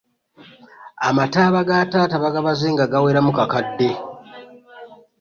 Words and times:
Amataaba 1.09 1.59
ga 1.67 1.77
taata 1.91 2.17
bagabaze 2.23 2.67
nga 2.73 2.85
gaweramu 2.91 3.31
kakadde. 3.37 3.89